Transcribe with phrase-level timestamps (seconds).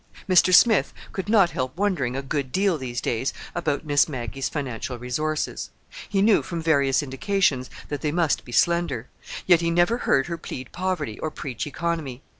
[0.27, 0.51] Mr.
[0.51, 5.69] Smith could not help wondering a good deal these days about Miss Maggie's financial resources.
[6.09, 9.09] He knew from various indications that they must be slender.
[9.45, 12.23] Yet he never heard her plead poverty or preach economy.